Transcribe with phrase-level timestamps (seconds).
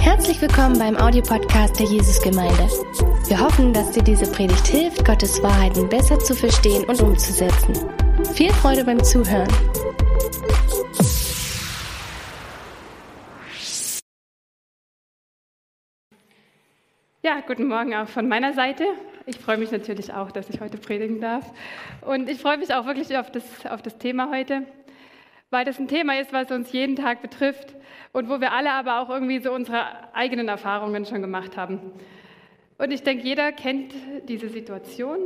[0.00, 2.68] Herzlich willkommen beim Audiopodcast der Jesusgemeinde.
[3.26, 7.74] Wir hoffen, dass dir diese Predigt hilft, Gottes Wahrheiten besser zu verstehen und umzusetzen.
[8.34, 9.48] Viel Freude beim Zuhören.
[17.22, 18.84] Ja, guten Morgen auch von meiner Seite.
[19.24, 21.44] Ich freue mich natürlich auch, dass ich heute predigen darf.
[22.02, 24.64] Und ich freue mich auch wirklich auf das, auf das Thema heute,
[25.50, 27.74] weil das ein Thema ist, was uns jeden Tag betrifft
[28.12, 31.80] und wo wir alle aber auch irgendwie so unsere eigenen Erfahrungen schon gemacht haben.
[32.78, 33.92] Und ich denke, jeder kennt
[34.28, 35.18] diese Situation,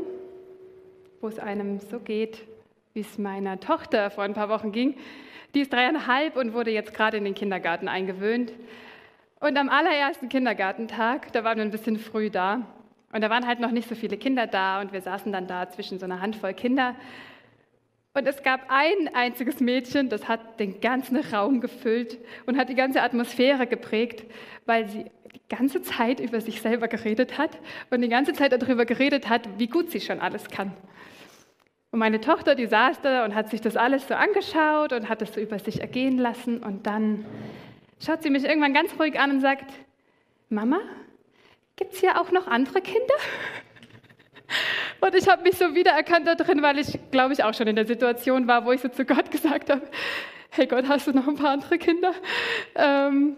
[1.20, 2.42] wo es einem so geht,
[2.94, 4.96] wie es meiner Tochter vor ein paar Wochen ging.
[5.54, 8.52] Die ist dreieinhalb und wurde jetzt gerade in den Kindergarten eingewöhnt.
[9.40, 12.62] Und am allerersten Kindergartentag, da waren wir ein bisschen früh da.
[13.12, 15.68] Und da waren halt noch nicht so viele Kinder da und wir saßen dann da
[15.68, 16.94] zwischen so einer Handvoll Kinder.
[18.14, 22.74] Und es gab ein einziges Mädchen, das hat den ganzen Raum gefüllt und hat die
[22.74, 24.24] ganze Atmosphäre geprägt,
[24.66, 27.58] weil sie die ganze Zeit über sich selber geredet hat
[27.90, 30.72] und die ganze Zeit darüber geredet hat, wie gut sie schon alles kann.
[31.90, 35.22] Und meine Tochter, die saß da und hat sich das alles so angeschaut und hat
[35.22, 36.62] es so über sich ergehen lassen.
[36.62, 37.24] Und dann
[38.04, 39.70] schaut sie mich irgendwann ganz ruhig an und sagt,
[40.48, 40.80] Mama,
[41.76, 43.14] gibt es hier auch noch andere Kinder?
[45.02, 47.74] Und ich habe mich so wiedererkannt da drin, weil ich, glaube ich, auch schon in
[47.74, 49.82] der Situation war, wo ich so zu Gott gesagt habe,
[50.50, 52.12] hey Gott, hast du noch ein paar andere Kinder?
[52.76, 53.36] Ähm,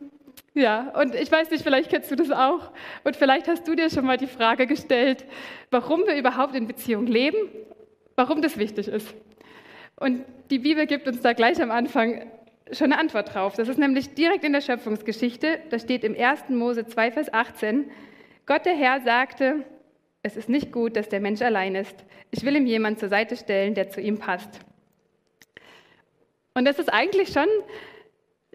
[0.53, 2.71] ja, und ich weiß nicht, vielleicht kennst du das auch.
[3.03, 5.25] Und vielleicht hast du dir schon mal die Frage gestellt,
[5.71, 7.39] warum wir überhaupt in Beziehung leben,
[8.15, 9.15] warum das wichtig ist.
[9.97, 12.31] Und die Bibel gibt uns da gleich am Anfang
[12.73, 13.55] schon eine Antwort drauf.
[13.55, 15.61] Das ist nämlich direkt in der Schöpfungsgeschichte.
[15.71, 16.51] Da steht im 1.
[16.51, 17.91] Mose 2, Vers 18,
[18.45, 19.65] Gott der Herr sagte,
[20.25, 21.95] es ist nicht gut, dass der Mensch allein ist.
[22.31, 24.59] Ich will ihm jemand zur Seite stellen, der zu ihm passt.
[26.55, 27.47] Und das ist eigentlich schon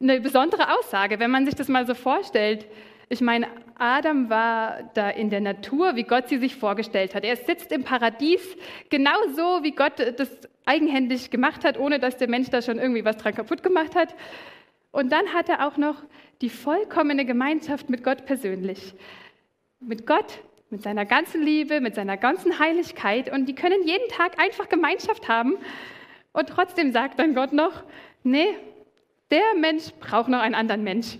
[0.01, 2.65] eine besondere Aussage, wenn man sich das mal so vorstellt.
[3.07, 3.47] Ich meine,
[3.77, 7.23] Adam war da in der Natur, wie Gott sie sich vorgestellt hat.
[7.23, 8.41] Er sitzt im Paradies,
[8.89, 10.29] genauso wie Gott das
[10.65, 14.15] eigenhändig gemacht hat, ohne dass der Mensch da schon irgendwie was dran kaputt gemacht hat.
[14.91, 16.03] Und dann hat er auch noch
[16.41, 18.95] die vollkommene Gemeinschaft mit Gott persönlich.
[19.79, 24.39] Mit Gott, mit seiner ganzen Liebe, mit seiner ganzen Heiligkeit und die können jeden Tag
[24.39, 25.57] einfach Gemeinschaft haben.
[26.31, 27.83] Und trotzdem sagt dann Gott noch,
[28.23, 28.47] nee,
[29.31, 31.17] der Mensch braucht noch einen anderen Mensch.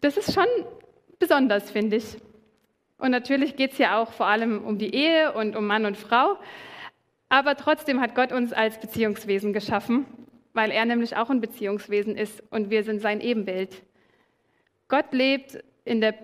[0.00, 0.46] Das ist schon
[1.18, 2.16] besonders, finde ich.
[2.98, 5.96] Und natürlich geht es hier auch vor allem um die Ehe und um Mann und
[5.96, 6.36] Frau.
[7.28, 10.06] Aber trotzdem hat Gott uns als Beziehungswesen geschaffen,
[10.52, 13.82] weil er nämlich auch ein Beziehungswesen ist und wir sind sein Ebenbild.
[14.88, 16.14] Gott lebt in der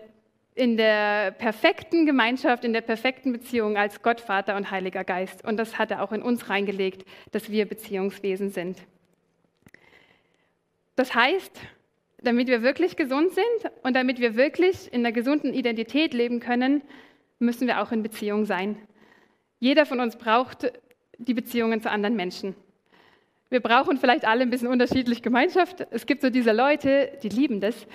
[0.59, 5.45] in der perfekten Gemeinschaft, in der perfekten Beziehung als Gott, Vater und Heiliger Geist.
[5.45, 8.79] Und das hat er auch in uns reingelegt, dass wir Beziehungswesen sind.
[10.97, 11.61] Das heißt,
[12.23, 16.83] damit wir wirklich gesund sind und damit wir wirklich in einer gesunden Identität leben können,
[17.39, 18.77] müssen wir auch in Beziehung sein.
[19.61, 20.73] Jeder von uns braucht
[21.19, 22.57] die Beziehungen zu anderen Menschen.
[23.49, 25.87] Wir brauchen vielleicht alle ein bisschen unterschiedlich Gemeinschaft.
[25.91, 27.87] Es gibt so diese Leute, die lieben das,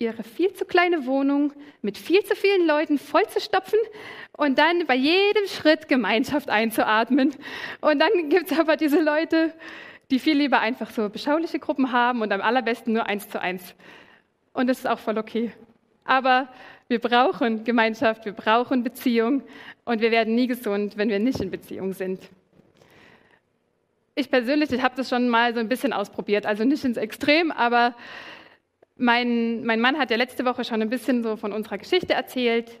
[0.00, 1.52] ihre viel zu kleine Wohnung
[1.82, 3.78] mit viel zu vielen Leuten vollzustopfen
[4.32, 7.34] und dann bei jedem Schritt Gemeinschaft einzuatmen.
[7.82, 9.52] Und dann gibt es aber diese Leute,
[10.10, 13.74] die viel lieber einfach so beschauliche Gruppen haben und am allerbesten nur eins zu eins.
[14.54, 15.52] Und das ist auch voll okay.
[16.04, 16.48] Aber
[16.88, 19.42] wir brauchen Gemeinschaft, wir brauchen Beziehung
[19.84, 22.22] und wir werden nie gesund, wenn wir nicht in Beziehung sind.
[24.14, 27.52] Ich persönlich, ich habe das schon mal so ein bisschen ausprobiert, also nicht ins Extrem,
[27.52, 27.94] aber
[29.00, 32.78] mein, mein Mann hat ja letzte Woche schon ein bisschen so von unserer Geschichte erzählt.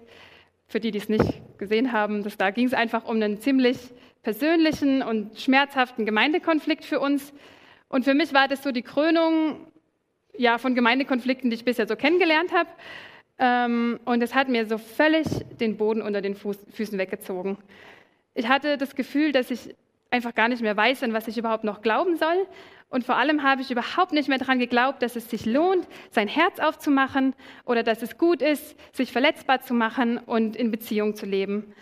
[0.68, 3.78] Für die, die es nicht gesehen haben, das, da ging es einfach um einen ziemlich
[4.22, 7.32] persönlichen und schmerzhaften Gemeindekonflikt für uns.
[7.88, 9.66] Und für mich war das so die Krönung
[10.36, 12.68] ja, von Gemeindekonflikten, die ich bisher so kennengelernt habe.
[13.38, 15.26] Ähm, und es hat mir so völlig
[15.58, 17.56] den Boden unter den Fuß, Füßen weggezogen.
[18.34, 19.74] Ich hatte das Gefühl, dass ich
[20.10, 22.46] einfach gar nicht mehr weiß, an was ich überhaupt noch glauben soll.
[22.90, 26.26] Und vor allem habe ich überhaupt nicht mehr daran geglaubt, dass es sich lohnt, sein
[26.26, 27.34] Herz aufzumachen
[27.64, 31.72] oder dass es gut ist, sich verletzbar zu machen und in Beziehung zu leben.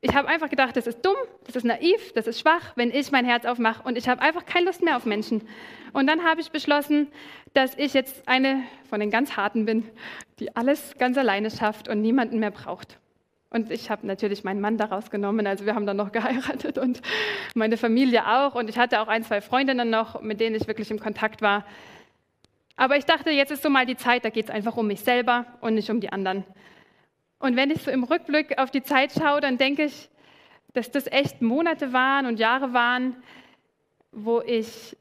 [0.00, 1.16] Ich habe einfach gedacht, das ist dumm,
[1.46, 4.44] das ist naiv, das ist schwach, wenn ich mein Herz aufmache und ich habe einfach
[4.44, 5.48] keine Lust mehr auf Menschen.
[5.92, 7.08] Und dann habe ich beschlossen,
[7.54, 9.88] dass ich jetzt eine von den ganz harten bin,
[10.40, 12.98] die alles ganz alleine schafft und niemanden mehr braucht.
[13.54, 15.46] Und ich habe natürlich meinen Mann daraus genommen.
[15.46, 17.00] Also wir haben dann noch geheiratet und
[17.54, 18.56] meine Familie auch.
[18.56, 21.64] Und ich hatte auch ein, zwei Freundinnen noch, mit denen ich wirklich im Kontakt war.
[22.74, 25.02] Aber ich dachte, jetzt ist so mal die Zeit, da geht es einfach um mich
[25.02, 26.42] selber und nicht um die anderen.
[27.38, 30.10] Und wenn ich so im Rückblick auf die Zeit schaue, dann denke ich,
[30.72, 33.14] dass das echt Monate waren und Jahre waren,
[34.10, 34.96] wo ich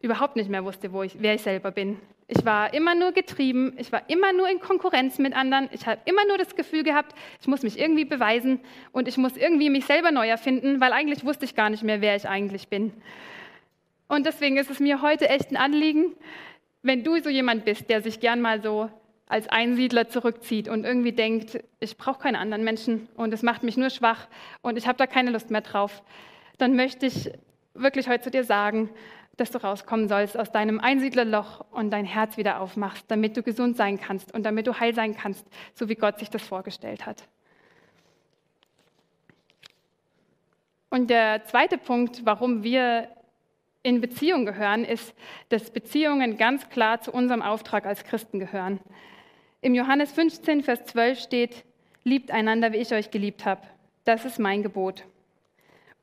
[0.00, 3.74] überhaupt nicht mehr wusste, wo ich, wer ich selber bin, Ich war immer nur getrieben,
[3.76, 7.14] ich war immer nur in Konkurrenz mit anderen, ich habe immer nur das Gefühl gehabt,
[7.40, 8.60] ich muss mich irgendwie beweisen
[8.92, 12.00] und ich muss irgendwie mich selber neu erfinden, weil eigentlich wusste ich gar nicht mehr,
[12.00, 12.92] wer ich eigentlich bin.
[14.08, 16.14] Und deswegen ist es mir heute echt ein Anliegen,
[16.82, 18.88] wenn du so jemand bist, der sich gern mal so
[19.26, 23.76] als Einsiedler zurückzieht und irgendwie denkt, ich brauche keine anderen Menschen und es macht mich
[23.76, 24.28] nur schwach
[24.62, 26.02] und ich habe da keine Lust mehr drauf,
[26.58, 27.30] dann möchte ich
[27.74, 28.90] wirklich heute zu dir sagen,
[29.36, 33.76] dass du rauskommen sollst aus deinem Einsiedlerloch und dein Herz wieder aufmachst, damit du gesund
[33.76, 37.24] sein kannst und damit du heil sein kannst, so wie Gott sich das vorgestellt hat.
[40.90, 43.08] Und der zweite Punkt, warum wir
[43.82, 45.14] in Beziehung gehören, ist,
[45.48, 48.80] dass Beziehungen ganz klar zu unserem Auftrag als Christen gehören.
[49.60, 51.64] Im Johannes 15, Vers 12 steht,
[52.04, 53.62] liebt einander, wie ich euch geliebt habe.
[54.04, 55.04] Das ist mein Gebot.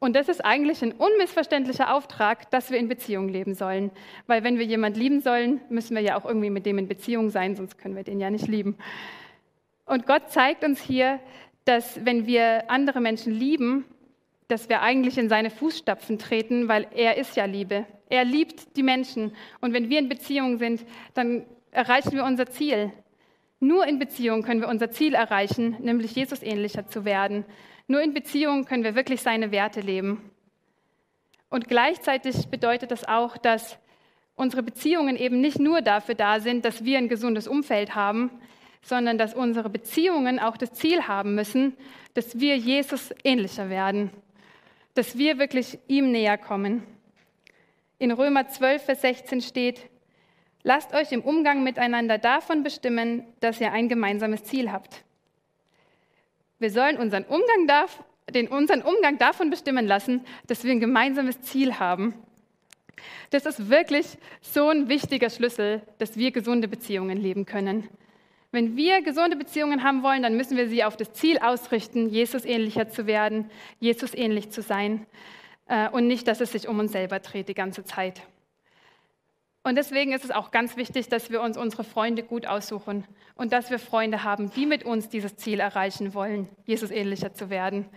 [0.03, 3.91] Und das ist eigentlich ein unmissverständlicher Auftrag, dass wir in Beziehung leben sollen.
[4.25, 7.29] Weil wenn wir jemand lieben sollen, müssen wir ja auch irgendwie mit dem in Beziehung
[7.29, 8.77] sein, sonst können wir den ja nicht lieben.
[9.85, 11.19] Und Gott zeigt uns hier,
[11.65, 13.85] dass wenn wir andere Menschen lieben,
[14.47, 17.85] dass wir eigentlich in seine Fußstapfen treten, weil er ist ja Liebe.
[18.09, 19.35] Er liebt die Menschen.
[19.59, 20.83] Und wenn wir in Beziehung sind,
[21.13, 22.91] dann erreichen wir unser Ziel.
[23.59, 27.45] Nur in Beziehung können wir unser Ziel erreichen, nämlich Jesus ähnlicher zu werden.
[27.91, 30.31] Nur in Beziehung können wir wirklich seine Werte leben.
[31.49, 33.77] Und gleichzeitig bedeutet das auch, dass
[34.35, 38.31] unsere Beziehungen eben nicht nur dafür da sind, dass wir ein gesundes Umfeld haben,
[38.81, 41.75] sondern dass unsere Beziehungen auch das Ziel haben müssen,
[42.13, 44.09] dass wir Jesus ähnlicher werden,
[44.93, 46.83] dass wir wirklich ihm näher kommen.
[47.99, 49.89] In Römer 12, Vers 16 steht,
[50.63, 55.03] lasst euch im Umgang miteinander davon bestimmen, dass ihr ein gemeinsames Ziel habt.
[56.61, 61.41] Wir sollen unseren Umgang, darf, den, unseren Umgang davon bestimmen lassen, dass wir ein gemeinsames
[61.41, 62.13] Ziel haben.
[63.31, 64.05] Das ist wirklich
[64.41, 67.89] so ein wichtiger Schlüssel, dass wir gesunde Beziehungen leben können.
[68.51, 72.45] Wenn wir gesunde Beziehungen haben wollen, dann müssen wir sie auf das Ziel ausrichten, Jesus
[72.45, 73.49] ähnlicher zu werden,
[73.79, 75.07] Jesus ähnlich zu sein
[75.67, 78.21] äh, und nicht, dass es sich um uns selber dreht die ganze Zeit.
[79.63, 83.05] Und deswegen ist es auch ganz wichtig, dass wir uns unsere Freunde gut aussuchen
[83.35, 87.49] und dass wir Freunde haben, die mit uns dieses Ziel erreichen wollen, Jesus ähnlicher zu
[87.49, 87.87] werden.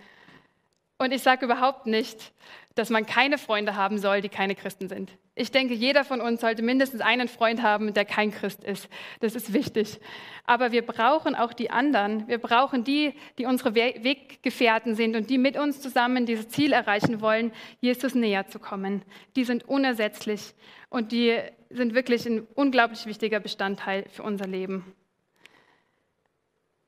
[0.99, 2.33] Und ich sage überhaupt nicht,
[2.75, 5.11] dass man keine Freunde haben soll, die keine Christen sind.
[5.37, 8.87] Ich denke, jeder von uns sollte mindestens einen Freund haben, der kein Christ ist.
[9.19, 9.99] Das ist wichtig.
[10.45, 12.25] Aber wir brauchen auch die anderen.
[12.29, 17.19] Wir brauchen die, die unsere Weggefährten sind und die mit uns zusammen dieses Ziel erreichen
[17.19, 17.51] wollen,
[17.81, 19.01] Jesus näher zu kommen.
[19.35, 20.53] Die sind unersetzlich
[20.89, 21.37] und die
[21.69, 24.95] sind wirklich ein unglaublich wichtiger Bestandteil für unser Leben.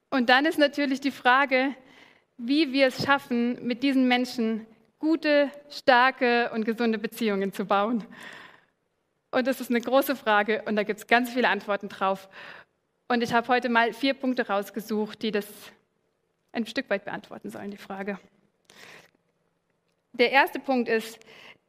[0.09, 1.75] Und dann ist natürlich die Frage,
[2.37, 4.65] wie wir es schaffen, mit diesen Menschen
[4.99, 8.03] gute, starke und gesunde Beziehungen zu bauen.
[9.31, 12.29] Und das ist eine große Frage und da gibt es ganz viele Antworten drauf.
[13.07, 15.47] Und ich habe heute mal vier Punkte rausgesucht, die das
[16.51, 18.19] ein Stück weit beantworten sollen, die Frage.
[20.13, 21.19] Der erste Punkt ist,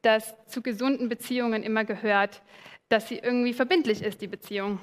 [0.01, 2.41] dass zu gesunden Beziehungen immer gehört,
[2.87, 4.79] dass sie irgendwie verbindlich ist, die Beziehung.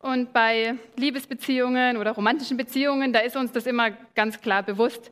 [0.00, 5.10] Und bei Liebesbeziehungen oder romantischen Beziehungen, da ist uns das immer ganz klar bewusst.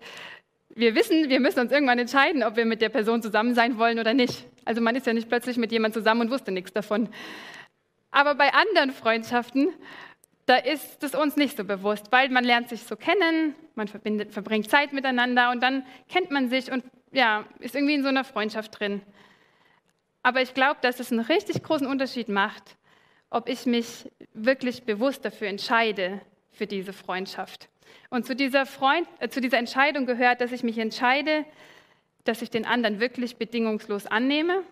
[0.79, 3.99] Wir wissen, wir müssen uns irgendwann entscheiden, ob wir mit der Person zusammen sein wollen
[3.99, 4.47] oder nicht.
[4.65, 7.09] Also man ist ja nicht plötzlich mit jemandem zusammen und wusste nichts davon.
[8.13, 9.73] Aber bei anderen Freundschaften,
[10.47, 14.71] da ist es uns nicht so bewusst, weil man lernt sich so kennen, man verbringt
[14.71, 18.79] Zeit miteinander und dann kennt man sich und ja, ist irgendwie in so einer Freundschaft
[18.79, 19.03] drin.
[20.23, 22.77] Aber ich glaube, dass es einen richtig großen Unterschied macht,
[23.31, 26.21] ob ich mich wirklich bewusst dafür entscheide,
[26.53, 27.69] für diese Freundschaft.
[28.11, 31.45] Und zu dieser, Freund, äh, zu dieser Entscheidung gehört, dass ich mich entscheide,
[32.25, 34.63] dass ich den anderen wirklich bedingungslos annehme.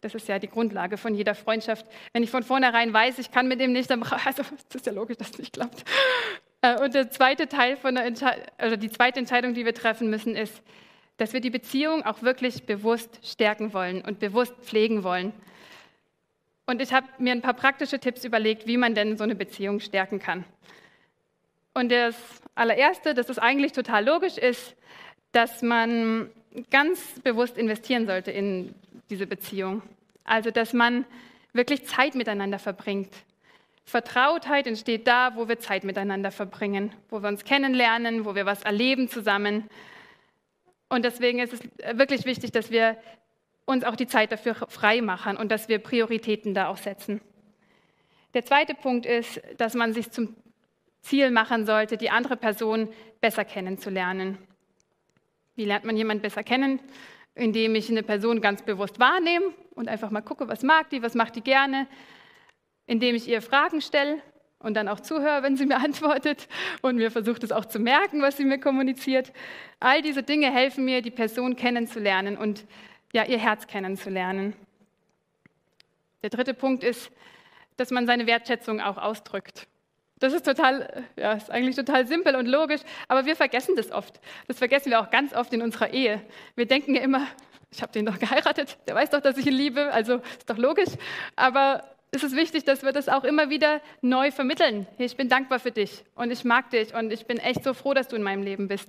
[0.00, 1.86] Das ist ja die Grundlage von jeder Freundschaft.
[2.12, 4.92] Wenn ich von vornherein weiß, ich kann mit dem nicht, dann also das ist ja
[4.92, 5.84] logisch, dass es nicht klappt.
[6.62, 8.12] Äh, und der zweite Teil von der
[8.58, 10.62] also die zweite Entscheidung, die wir treffen müssen, ist,
[11.16, 15.34] dass wir die Beziehung auch wirklich bewusst stärken wollen und bewusst pflegen wollen.
[16.66, 19.80] Und ich habe mir ein paar praktische Tipps überlegt, wie man denn so eine Beziehung
[19.80, 20.44] stärken kann.
[21.74, 22.14] Und das
[22.60, 24.76] allererste, das ist eigentlich total logisch, ist,
[25.32, 26.30] dass man
[26.70, 28.74] ganz bewusst investieren sollte in
[29.08, 29.82] diese Beziehung.
[30.24, 31.04] Also, dass man
[31.52, 33.12] wirklich Zeit miteinander verbringt.
[33.84, 38.62] Vertrautheit entsteht da, wo wir Zeit miteinander verbringen, wo wir uns kennenlernen, wo wir was
[38.62, 39.68] erleben zusammen.
[40.88, 41.60] Und deswegen ist es
[41.98, 42.96] wirklich wichtig, dass wir
[43.64, 47.20] uns auch die Zeit dafür frei machen und dass wir Prioritäten da auch setzen.
[48.34, 50.36] Der zweite Punkt ist, dass man sich zum
[51.02, 52.88] Ziel machen sollte, die andere Person
[53.20, 54.38] besser kennenzulernen.
[55.56, 56.80] Wie lernt man jemanden besser kennen?
[57.34, 61.14] Indem ich eine Person ganz bewusst wahrnehme und einfach mal gucke, was mag die, was
[61.14, 61.86] macht die gerne.
[62.86, 64.20] indem ich ihr Fragen stelle
[64.58, 66.48] und dann auch zuhöre, wenn sie mir antwortet
[66.82, 69.32] und mir versucht es auch zu merken, was sie mir kommuniziert.
[69.78, 72.66] All diese Dinge helfen mir, die Person kennenzulernen und
[73.12, 74.54] ja, ihr Herz kennenzulernen.
[76.22, 77.10] Der dritte Punkt ist,
[77.76, 79.66] dass man seine Wertschätzung auch ausdrückt.
[80.20, 84.20] Das ist total, ja, ist eigentlich total simpel und logisch, aber wir vergessen das oft.
[84.46, 86.20] Das vergessen wir auch ganz oft in unserer Ehe.
[86.54, 87.26] Wir denken ja immer,
[87.72, 90.58] ich habe den doch geheiratet, der weiß doch, dass ich ihn liebe, also ist doch
[90.58, 90.90] logisch.
[91.36, 94.86] Aber es ist wichtig, dass wir das auch immer wieder neu vermitteln.
[94.98, 97.94] Ich bin dankbar für dich und ich mag dich und ich bin echt so froh,
[97.94, 98.88] dass du in meinem Leben bist.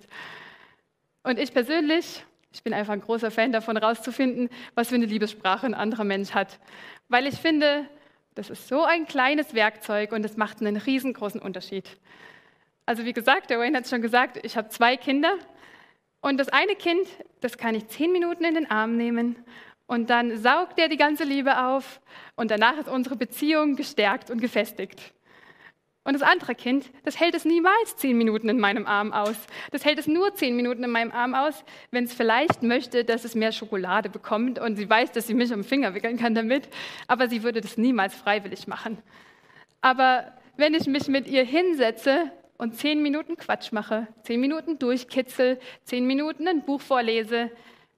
[1.23, 5.65] Und ich persönlich, ich bin einfach ein großer Fan davon, herauszufinden, was für eine Liebessprache
[5.65, 6.59] ein anderer Mensch hat.
[7.07, 7.87] Weil ich finde,
[8.35, 11.97] das ist so ein kleines Werkzeug und es macht einen riesengroßen Unterschied.
[12.85, 15.35] Also wie gesagt, der Wayne hat es schon gesagt, ich habe zwei Kinder
[16.21, 17.07] und das eine Kind,
[17.41, 19.35] das kann ich zehn Minuten in den Arm nehmen
[19.87, 21.99] und dann saugt er die ganze Liebe auf
[22.35, 25.13] und danach ist unsere Beziehung gestärkt und gefestigt.
[26.03, 29.35] Und das andere Kind, das hält es niemals zehn Minuten in meinem Arm aus.
[29.69, 33.23] Das hält es nur zehn Minuten in meinem Arm aus, wenn es vielleicht möchte, dass
[33.23, 36.69] es mehr Schokolade bekommt und sie weiß, dass sie mich am Finger wickeln kann damit.
[37.07, 38.97] Aber sie würde das niemals freiwillig machen.
[39.81, 45.59] Aber wenn ich mich mit ihr hinsetze und zehn Minuten Quatsch mache, zehn Minuten durchkitzel,
[45.83, 47.51] zehn Minuten ein Buch vorlese,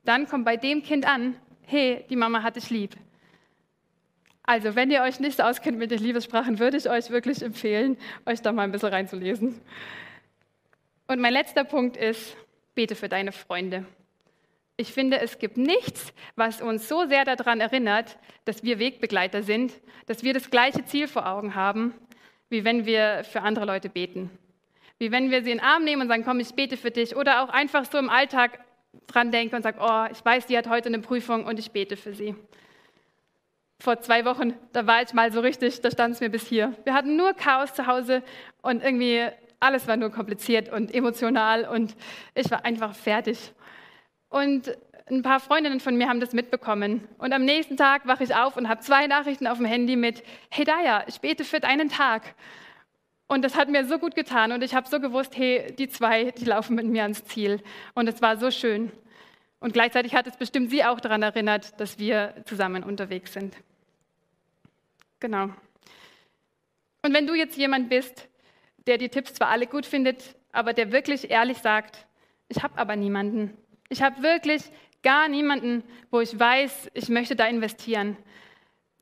[0.04, 2.98] dann kommt bei dem Kind an, hey, die Mama hat dich lieb.
[4.46, 8.42] Also, wenn ihr euch nicht auskennt mit den Liebessprachen, würde ich euch wirklich empfehlen, euch
[8.42, 9.60] da mal ein bisschen reinzulesen.
[11.08, 12.36] Und mein letzter Punkt ist,
[12.76, 13.86] bete für deine Freunde.
[14.76, 19.72] Ich finde, es gibt nichts, was uns so sehr daran erinnert, dass wir Wegbegleiter sind,
[20.08, 21.94] dass wir das gleiche Ziel vor Augen haben,
[22.50, 24.30] wie wenn wir für andere Leute beten.
[24.98, 27.16] Wie wenn wir sie in den Arm nehmen und sagen, komm, ich bete für dich.
[27.16, 28.60] Oder auch einfach so im Alltag
[29.08, 31.96] dran denke und sage, oh, ich weiß, die hat heute eine Prüfung und ich bete
[31.96, 32.36] für sie
[33.84, 36.74] vor zwei Wochen, da war ich mal so richtig, da stand es mir bis hier.
[36.86, 38.24] Wir hatten nur Chaos zu Hause
[38.62, 39.28] und irgendwie
[39.60, 41.94] alles war nur kompliziert und emotional und
[42.34, 43.52] ich war einfach fertig.
[44.30, 44.74] Und
[45.10, 47.06] ein paar Freundinnen von mir haben das mitbekommen.
[47.18, 50.24] Und am nächsten Tag wache ich auf und habe zwei Nachrichten auf dem Handy mit,
[50.50, 52.36] hey Daya, ich bete für deinen Tag.
[53.28, 56.32] Und das hat mir so gut getan und ich habe so gewusst, hey, die zwei,
[56.32, 57.62] die laufen mit mir ans Ziel.
[57.96, 58.94] Und es war so schön.
[59.60, 63.54] Und gleichzeitig hat es bestimmt sie auch daran erinnert, dass wir zusammen unterwegs sind.
[65.24, 65.46] Genau.
[67.02, 68.28] Und wenn du jetzt jemand bist,
[68.88, 72.06] der die Tipps zwar alle gut findet, aber der wirklich ehrlich sagt,
[72.50, 73.58] ich habe aber niemanden.
[73.88, 74.64] Ich habe wirklich
[75.02, 78.18] gar niemanden, wo ich weiß, ich möchte da investieren.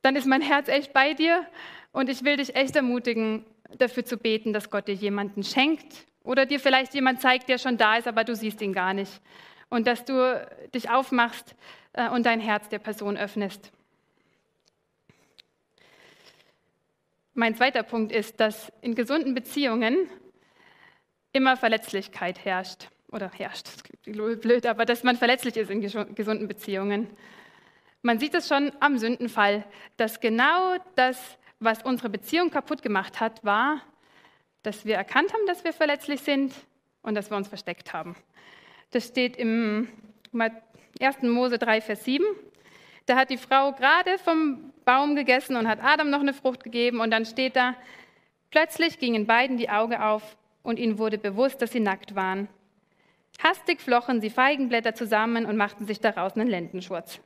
[0.04, 1.44] Dann ist mein Herz echt bei dir
[1.92, 3.44] und ich will dich echt ermutigen,
[3.80, 7.78] dafür zu beten, dass Gott dir jemanden schenkt oder dir vielleicht jemand zeigt, der schon
[7.78, 9.22] da ist, aber du siehst ihn gar nicht.
[9.70, 11.56] Und dass du dich aufmachst
[11.94, 13.72] äh, und dein Herz der Person öffnest.
[17.33, 20.09] Mein zweiter Punkt ist, dass in gesunden Beziehungen
[21.31, 22.89] immer Verletzlichkeit herrscht.
[23.11, 27.09] Oder herrscht, das klingt blöd, aber dass man verletzlich ist in gesunden Beziehungen.
[28.01, 29.65] Man sieht es schon am Sündenfall,
[29.97, 33.81] dass genau das, was unsere Beziehung kaputt gemacht hat, war,
[34.63, 36.53] dass wir erkannt haben, dass wir verletzlich sind
[37.01, 38.15] und dass wir uns versteckt haben.
[38.91, 39.89] Das steht im
[41.00, 41.21] 1.
[41.23, 42.25] Mose 3, Vers 7.
[43.12, 47.01] Da hat die Frau gerade vom Baum gegessen und hat Adam noch eine Frucht gegeben
[47.01, 47.75] und dann steht da,
[48.51, 52.48] plötzlich gingen beiden die Augen auf und ihnen wurde bewusst, dass sie nackt waren.
[53.44, 57.20] Hastig flochen sie Feigenblätter zusammen und machten sich daraus einen Lendenschurz.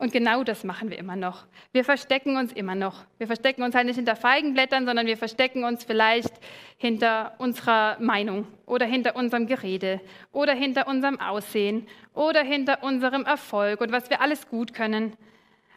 [0.00, 1.44] Und genau das machen wir immer noch.
[1.72, 3.04] Wir verstecken uns immer noch.
[3.18, 6.32] Wir verstecken uns halt nicht hinter Feigenblättern, sondern wir verstecken uns vielleicht
[6.76, 10.00] hinter unserer Meinung oder hinter unserem Gerede
[10.30, 15.16] oder hinter unserem Aussehen oder hinter unserem Erfolg und was wir alles gut können.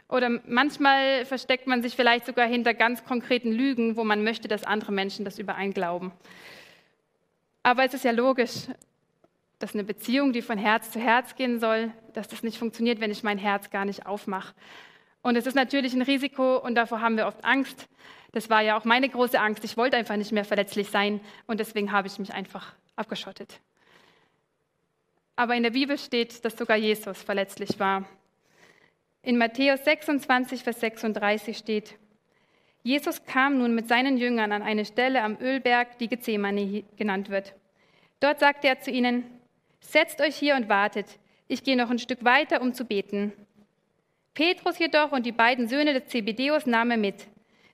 [0.08, 4.64] Oder manchmal versteckt man sich vielleicht sogar hinter ganz konkreten Lügen, wo man möchte, dass
[4.64, 6.12] andere Menschen das überein glauben.
[7.64, 8.68] Aber es ist ja logisch,
[9.62, 13.12] dass eine Beziehung, die von Herz zu Herz gehen soll, dass das nicht funktioniert, wenn
[13.12, 14.54] ich mein Herz gar nicht aufmache.
[15.22, 17.88] Und es ist natürlich ein Risiko und davor haben wir oft Angst.
[18.32, 19.64] Das war ja auch meine große Angst.
[19.64, 23.60] Ich wollte einfach nicht mehr verletzlich sein und deswegen habe ich mich einfach abgeschottet.
[25.36, 28.06] Aber in der Bibel steht, dass sogar Jesus verletzlich war.
[29.24, 31.98] In Matthäus 26, Vers 36 steht,
[32.84, 37.54] Jesus kam nun mit seinen Jüngern an eine Stelle am Ölberg, die Gethsemane genannt wird.
[38.20, 39.24] Dort sagte er zu ihnen,
[39.82, 41.20] Setzt euch hier und wartet.
[41.48, 43.34] Ich gehe noch ein Stück weiter, um zu beten.
[44.34, 47.28] Petrus jedoch und die beiden Söhne des Zebedeus nahm er mit.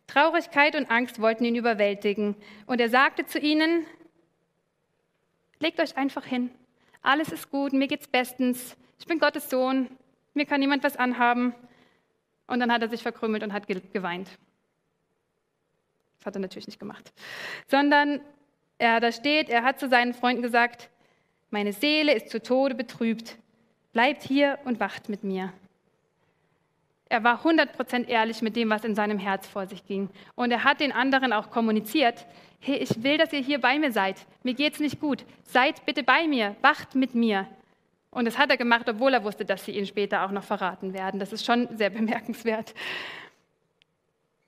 [0.07, 2.35] Traurigkeit und Angst wollten ihn überwältigen.
[2.65, 3.85] Und er sagte zu ihnen,
[5.59, 6.49] legt euch einfach hin.
[7.01, 8.75] Alles ist gut, mir geht's bestens.
[8.99, 9.89] Ich bin Gottes Sohn.
[10.33, 11.53] Mir kann niemand was anhaben.
[12.47, 14.29] Und dann hat er sich verkrümmelt und hat geweint.
[16.17, 17.13] Das hat er natürlich nicht gemacht.
[17.67, 18.21] Sondern
[18.77, 20.89] er da steht, er hat zu seinen Freunden gesagt,
[21.49, 23.37] meine Seele ist zu Tode betrübt.
[23.93, 25.53] Bleibt hier und wacht mit mir.
[27.09, 30.09] Er war 100% ehrlich mit dem, was in seinem Herz vor sich ging.
[30.35, 32.25] Und er hat den anderen auch kommuniziert,
[32.59, 34.17] hey, ich will, dass ihr hier bei mir seid.
[34.43, 35.23] Mir geht's nicht gut.
[35.43, 37.47] Seid bitte bei mir, wacht mit mir.
[38.11, 40.93] Und das hat er gemacht, obwohl er wusste, dass sie ihn später auch noch verraten
[40.93, 41.19] werden.
[41.19, 42.73] Das ist schon sehr bemerkenswert.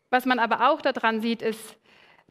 [0.09, 1.77] Was man aber auch daran sieht, ist,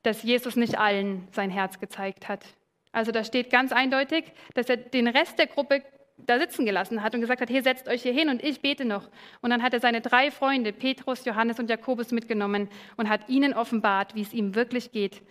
[0.02, 2.44] dass Jesus nicht allen sein Herz gezeigt hat.
[2.92, 5.82] Also da steht ganz eindeutig, dass er den Rest der Gruppe
[6.18, 8.84] da sitzen gelassen hat und gesagt hat, hier setzt euch hier hin und ich bete
[8.84, 9.08] noch.
[9.40, 13.54] Und dann hat er seine drei Freunde, Petrus, Johannes und Jakobus, mitgenommen und hat ihnen
[13.54, 15.22] offenbart, wie es ihm wirklich geht.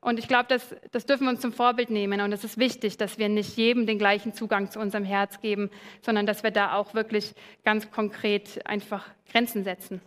[0.00, 2.20] Und ich glaube, das, das dürfen wir uns zum Vorbild nehmen.
[2.20, 5.70] Und es ist wichtig, dass wir nicht jedem den gleichen Zugang zu unserem Herz geben,
[6.00, 10.00] sondern dass wir da auch wirklich ganz konkret einfach Grenzen setzen.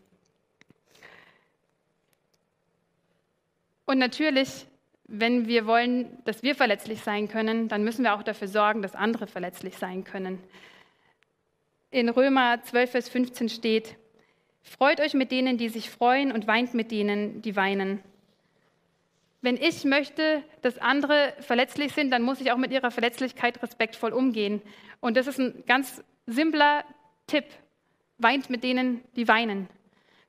[3.85, 4.67] Und natürlich,
[5.07, 8.95] wenn wir wollen, dass wir verletzlich sein können, dann müssen wir auch dafür sorgen, dass
[8.95, 10.39] andere verletzlich sein können.
[11.91, 13.95] In Römer 12, Vers 15 steht,
[14.65, 18.01] Freut euch mit denen, die sich freuen und weint mit denen, die weinen.
[19.41, 24.11] Wenn ich möchte, dass andere verletzlich sind, dann muss ich auch mit ihrer Verletzlichkeit respektvoll
[24.11, 24.61] umgehen.
[25.01, 26.83] Und das ist ein ganz simpler
[27.27, 27.45] Tipp.
[28.17, 29.69] Weint mit denen, die weinen.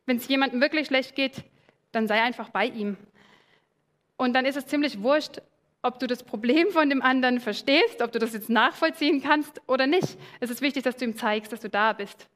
[0.04, 1.44] Wenn es jemandem wirklich schlecht geht,
[1.92, 2.98] dann sei einfach bei ihm.
[4.16, 5.40] Und dann ist es ziemlich wurscht,
[5.82, 9.86] ob du das Problem von dem anderen verstehst, ob du das jetzt nachvollziehen kannst oder
[9.86, 10.16] nicht.
[10.40, 12.28] Es ist wichtig, dass du ihm zeigst, dass du da bist.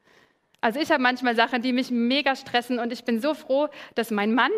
[0.60, 4.10] Also ich habe manchmal Sachen, die mich mega stressen und ich bin so froh, dass
[4.10, 4.52] mein Mann,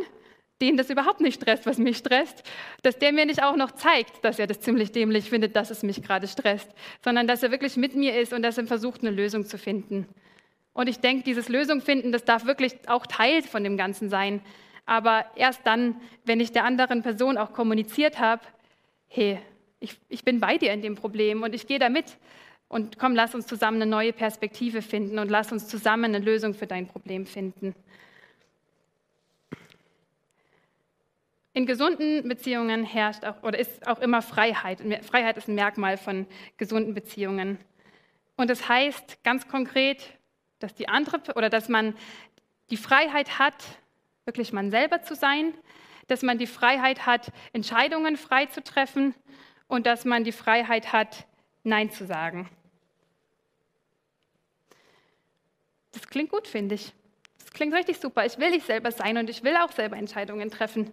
[0.61, 2.43] den das überhaupt nicht stresst, was mich stresst,
[2.83, 5.83] dass der mir nicht auch noch zeigt, dass er das ziemlich dämlich findet, dass es
[5.83, 6.71] mich gerade stresst,
[7.05, 10.09] sondern dass er wirklich mit mir ist und dass er versucht, eine Lösung zu finden.
[10.75, 14.41] Und ich denke, dieses Lösung finden, das darf wirklich auch Teil von dem Ganzen sein.
[14.85, 18.43] Aber erst dann, wenn ich der anderen Person auch kommuniziert habe,
[19.09, 19.39] hey,
[19.81, 22.19] ich, ich bin bei dir in dem Problem und ich gehe da mit.
[22.69, 26.55] Und komm, lass uns zusammen eine neue Perspektive finden und lass uns zusammen eine Lösung
[26.55, 27.75] für dein Problem finden.
[31.53, 34.81] In gesunden Beziehungen herrscht auch oder ist auch immer Freiheit.
[35.05, 37.59] Freiheit ist ein Merkmal von gesunden Beziehungen.
[38.37, 40.03] Und das heißt ganz konkret,
[40.61, 41.95] dass die andere oder dass man
[42.71, 43.63] die Freiheit hat,
[44.33, 45.53] wirklich man selber zu sein,
[46.09, 49.15] dass man die Freiheit hat, Entscheidungen frei zu treffen
[49.69, 51.27] und dass man die Freiheit hat,
[51.65, 52.49] Nein zu sagen.
[55.93, 56.95] Das klingt gut, finde ich.
[57.39, 58.25] Das klingt richtig super.
[58.25, 60.91] Ich will ich selber sein und ich will auch selber Entscheidungen treffen.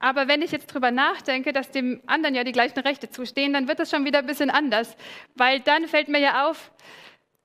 [0.00, 3.68] Aber wenn ich jetzt drüber nachdenke, dass dem anderen ja die gleichen Rechte zustehen, dann
[3.68, 4.96] wird das schon wieder ein bisschen anders,
[5.36, 6.72] weil dann fällt mir ja auf,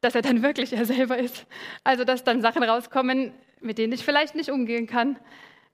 [0.05, 1.47] dass er dann wirklich er selber ist.
[1.83, 5.17] Also dass dann Sachen rauskommen, mit denen ich vielleicht nicht umgehen kann.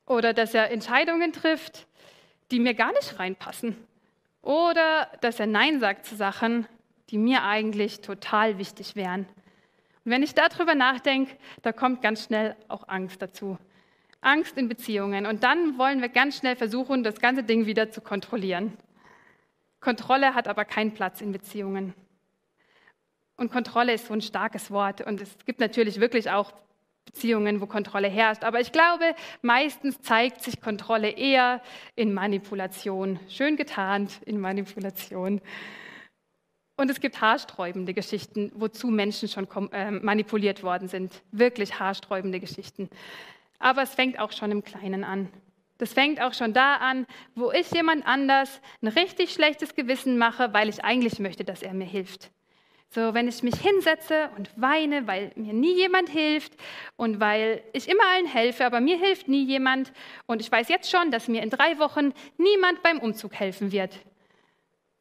[0.06, 1.86] Oder dass er Entscheidungen trifft,
[2.50, 3.76] die mir gar nicht reinpassen.
[4.41, 6.65] Oder dass er Nein sagt zu Sachen,
[7.10, 9.28] die mir eigentlich total wichtig wären.
[10.06, 13.58] Und wenn ich darüber nachdenke, da kommt ganz schnell auch Angst dazu.
[14.22, 15.26] Angst in Beziehungen.
[15.26, 18.78] Und dann wollen wir ganz schnell versuchen, das ganze Ding wieder zu kontrollieren.
[19.82, 21.94] Kontrolle hat aber keinen Platz in Beziehungen.
[23.41, 25.01] Und Kontrolle ist so ein starkes Wort.
[25.01, 26.54] Und es gibt natürlich wirklich auch
[27.06, 28.43] Beziehungen, wo Kontrolle herrscht.
[28.43, 31.60] Aber ich glaube, meistens zeigt sich Kontrolle eher
[31.95, 33.19] in Manipulation.
[33.30, 35.41] Schön getarnt in Manipulation.
[36.77, 41.23] Und es gibt haarsträubende Geschichten, wozu Menschen schon äh, manipuliert worden sind.
[41.32, 42.91] Wirklich haarsträubende Geschichten.
[43.58, 45.30] Aber es fängt auch schon im Kleinen an.
[45.80, 50.54] Das fängt auch schon da an, wo ich jemand anders ein richtig schlechtes Gewissen mache,
[50.54, 52.30] weil ich eigentlich möchte, dass er mir hilft.
[52.93, 56.51] So, wenn ich mich hinsetze und weine, weil mir nie jemand hilft
[56.97, 59.93] und weil ich immer allen helfe, aber mir hilft nie jemand
[60.25, 63.97] und ich weiß jetzt schon, dass mir in drei Wochen niemand beim Umzug helfen wird.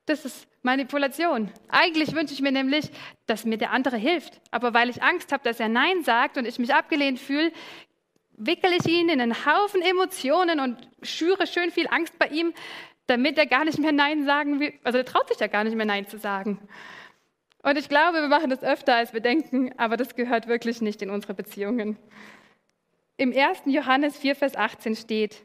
[0.07, 1.50] Das ist Manipulation.
[1.68, 2.92] Eigentlich wünsche ich mir nämlich,
[3.26, 4.40] dass mir der andere hilft.
[4.53, 7.50] Aber weil ich Angst habe, dass er Nein sagt und ich mich abgelehnt fühle,
[8.37, 12.55] wickel ich ihn in einen Haufen Emotionen und schüre schön viel Angst bei ihm,
[13.09, 14.74] damit er gar nicht mehr Nein sagen will.
[14.85, 16.61] Also er traut sich ja gar nicht mehr Nein zu sagen.
[17.62, 21.03] Und ich glaube, wir machen das öfter, als wir denken, aber das gehört wirklich nicht
[21.03, 21.96] in unsere Beziehungen.
[23.18, 23.62] Im 1.
[23.66, 25.42] Johannes 4, Vers 18 steht,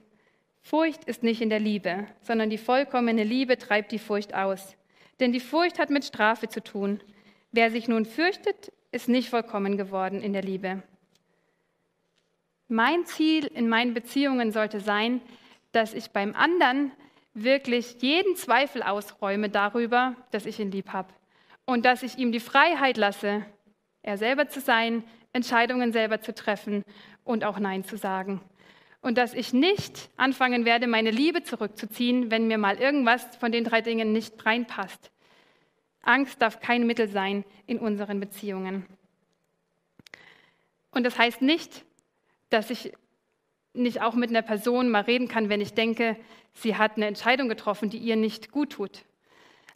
[0.62, 4.78] Furcht ist nicht in der Liebe, sondern die vollkommene Liebe treibt die Furcht aus.
[5.19, 7.01] Denn die Furcht hat mit Strafe zu tun.
[7.51, 10.82] Wer sich nun fürchtet, ist nicht vollkommen geworden in der Liebe.
[12.67, 15.21] Mein Ziel in meinen Beziehungen sollte sein,
[15.71, 16.91] dass ich beim anderen
[17.34, 21.13] wirklich jeden Zweifel ausräume darüber, dass ich ihn lieb habe
[21.65, 23.45] und dass ich ihm die Freiheit lasse,
[24.01, 26.84] er selber zu sein, Entscheidungen selber zu treffen
[27.23, 28.41] und auch Nein zu sagen.
[29.01, 33.63] und dass ich nicht anfangen werde, meine Liebe zurückzuziehen, wenn mir mal irgendwas von den
[33.63, 35.12] drei Dingen nicht reinpasst.
[36.01, 38.88] Angst darf kein Mittel sein in unseren Beziehungen.
[40.89, 41.86] Und das heißt nicht,
[42.49, 42.93] dass ich
[43.73, 46.17] nicht auch mit einer Person mal reden kann, wenn ich denke,
[46.54, 49.04] sie hat eine Entscheidung getroffen, die ihr nicht gut tut.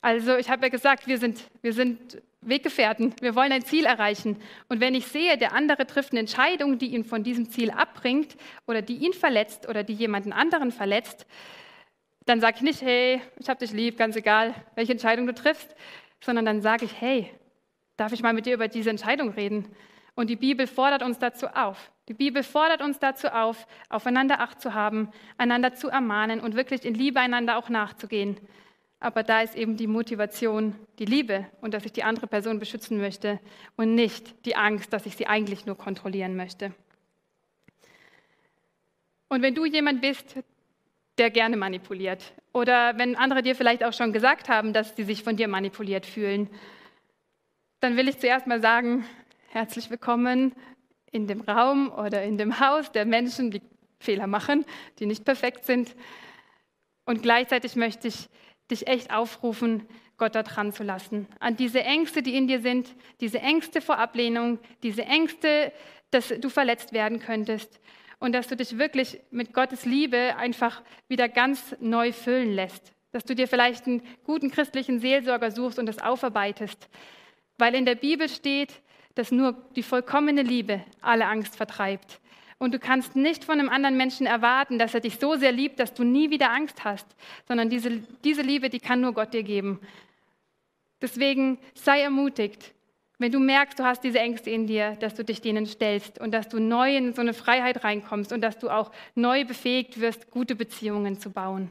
[0.02, 4.38] Also ich habe ja gesagt, wir sind, wir sind Weggefährten, wir wollen ein Ziel erreichen.
[4.70, 8.38] Und wenn ich sehe, der andere trifft eine Entscheidung, die ihn von diesem Ziel abbringt
[8.66, 11.26] oder die ihn verletzt oder die jemanden anderen verletzt,
[12.26, 15.76] dann sage ich nicht, hey, ich habe dich lieb, ganz egal, welche Entscheidung du triffst,
[16.22, 17.30] sondern dann sage ich, hey,
[17.98, 19.68] darf ich mal mit dir über diese Entscheidung reden?
[20.16, 21.92] Und die Bibel fordert uns dazu auf.
[22.08, 26.86] Die Bibel fordert uns dazu auf, aufeinander Acht zu haben, einander zu ermahnen und wirklich
[26.86, 28.40] in Liebe einander auch nachzugehen.
[29.00, 33.00] Aber da ist eben die Motivation die Liebe und dass ich die andere Person beschützen
[33.00, 33.40] möchte
[33.78, 36.74] und nicht die Angst, dass ich sie eigentlich nur kontrollieren möchte.
[39.30, 40.36] Und wenn du jemand bist,
[41.18, 45.24] der gerne manipuliert oder wenn andere dir vielleicht auch schon gesagt haben, dass sie sich
[45.24, 46.50] von dir manipuliert fühlen,
[47.80, 49.06] dann will ich zuerst mal sagen,
[49.50, 50.54] herzlich willkommen
[51.12, 53.62] in dem Raum oder in dem Haus der Menschen, die
[54.00, 54.66] Fehler machen,
[55.00, 55.96] die nicht perfekt sind.
[57.06, 58.30] Und gleichzeitig möchte ich
[58.72, 59.86] dich echt aufrufen,
[60.18, 61.28] Gott da dran zu lassen.
[61.40, 65.72] An diese Ängste, die in dir sind, diese Ängste vor Ablehnung, diese Ängste,
[66.12, 67.80] dass du verletzt werden könntest
[68.20, 72.94] und dass du dich wirklich mit Gottes Liebe einfach wieder ganz neu füllen lässt.
[73.12, 76.90] Dass du dir vielleicht einen guten christlichen Seelsorger suchst und das aufarbeitest.
[77.58, 78.82] Weil in der Bibel steht,
[79.16, 82.20] dass nur die vollkommene Liebe alle Angst vertreibt.
[82.60, 85.80] Und du kannst nicht von einem anderen Menschen erwarten, dass er dich so sehr liebt,
[85.80, 87.08] dass du nie wieder Angst hast,
[87.48, 89.80] sondern diese, diese Liebe, die kann nur Gott dir geben.
[91.02, 92.74] Deswegen sei ermutigt,
[93.18, 96.32] wenn du merkst, du hast diese Ängste in dir, dass du dich denen stellst und
[96.32, 100.30] dass du neu in so eine Freiheit reinkommst und dass du auch neu befähigt wirst,
[100.30, 101.70] gute Beziehungen zu bauen.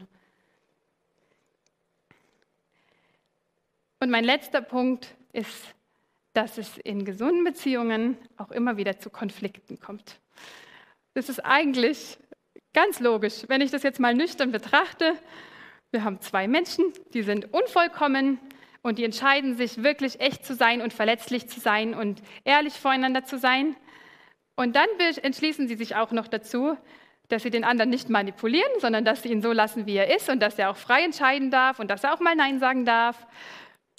[4.00, 5.74] Und mein letzter Punkt ist,
[6.32, 10.18] dass es in gesunden Beziehungen auch immer wieder zu Konflikten kommt.
[11.18, 12.16] Das ist eigentlich
[12.72, 13.42] ganz logisch.
[13.48, 15.14] Wenn ich das jetzt mal nüchtern betrachte,
[15.90, 18.38] wir haben zwei Menschen, die sind unvollkommen
[18.82, 23.24] und die entscheiden sich wirklich echt zu sein und verletzlich zu sein und ehrlich voreinander
[23.24, 23.74] zu sein.
[24.54, 24.86] Und dann
[25.20, 26.76] entschließen sie sich auch noch dazu,
[27.26, 30.28] dass sie den anderen nicht manipulieren, sondern dass sie ihn so lassen, wie er ist
[30.28, 33.26] und dass er auch frei entscheiden darf und dass er auch mal Nein sagen darf.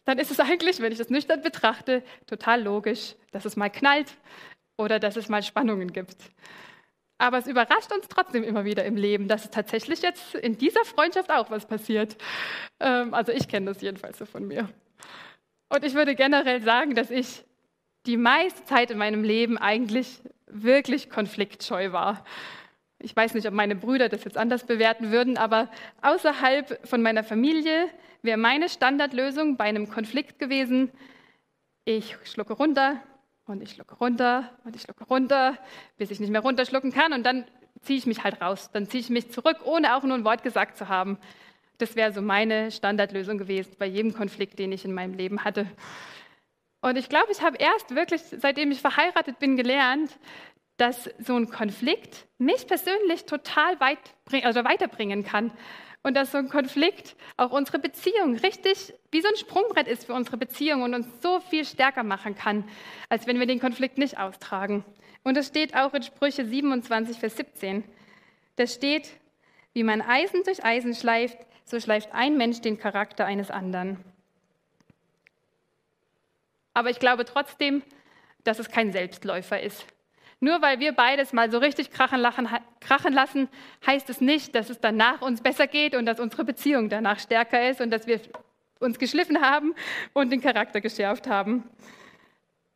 [0.05, 4.15] Dann ist es eigentlich, wenn ich das nüchtern betrachte, total logisch, dass es mal knallt
[4.77, 6.15] oder dass es mal Spannungen gibt.
[7.19, 10.85] Aber es überrascht uns trotzdem immer wieder im Leben, dass es tatsächlich jetzt in dieser
[10.85, 12.15] Freundschaft auch was passiert.
[12.79, 14.69] Ähm, also ich kenne das jedenfalls so von mir.
[15.67, 17.43] Und ich würde generell sagen, dass ich
[18.05, 22.23] die meiste Zeit in meinem Leben eigentlich wirklich konfliktscheu war.
[22.99, 25.69] Ich weiß nicht, ob meine Brüder das jetzt anders bewerten würden, aber
[26.01, 27.89] außerhalb von meiner Familie
[28.21, 30.89] wäre meine Standardlösung bei einem Konflikt gewesen,
[31.85, 33.01] ich schlucke runter,
[33.49, 35.57] und ich schlucke runter und ich schlucke runter,
[35.97, 37.45] bis ich nicht mehr runterschlucken kann und dann
[37.81, 38.69] ziehe ich mich halt raus.
[38.71, 41.17] Dann ziehe ich mich zurück, ohne auch nur ein Wort gesagt zu haben.
[41.77, 45.65] Das wäre so meine Standardlösung gewesen bei jedem Konflikt, den ich in meinem Leben hatte.
[46.81, 50.17] Und ich glaube, ich habe erst wirklich, seitdem ich verheiratet bin, gelernt,
[50.77, 53.99] dass so ein Konflikt mich persönlich total weit,
[54.43, 55.51] also weiterbringen kann
[56.03, 60.13] und dass so ein Konflikt auch unsere Beziehung richtig wie so ein Sprungbrett ist für
[60.13, 62.63] unsere Beziehung und uns so viel stärker machen kann,
[63.09, 64.85] als wenn wir den Konflikt nicht austragen.
[65.23, 67.83] Und das steht auch in Sprüche 27, Vers 17.
[68.55, 69.09] Da steht,
[69.73, 74.03] wie man Eisen durch Eisen schleift, so schleift ein Mensch den Charakter eines anderen.
[76.73, 77.83] Aber ich glaube trotzdem,
[78.43, 79.85] dass es kein Selbstläufer ist.
[80.41, 82.47] Nur weil wir beides mal so richtig krachen, lachen,
[82.79, 83.49] krachen lassen,
[83.85, 87.69] heißt es nicht, dass es danach uns besser geht und dass unsere Beziehung danach stärker
[87.69, 88.21] ist und dass wir
[88.79, 89.75] uns geschliffen haben
[90.13, 91.69] und den Charakter geschärft haben.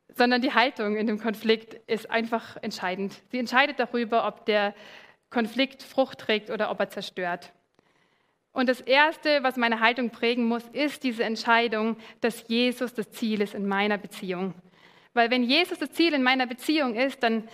[0.10, 3.21] Sondern die Haltung in dem Konflikt ist einfach entscheidend.
[3.32, 4.76] Sie entscheidet darüber, ob der
[5.30, 7.54] Konflikt Frucht trägt oder ob er zerstört.
[8.52, 13.41] Und das Erste, was meine Haltung prägen muss, ist diese Entscheidung, dass Jesus das Ziel
[13.41, 14.54] ist in meiner Beziehung.
[15.13, 17.47] Weil wenn Jesus das Ziel in meiner Beziehung ist, dann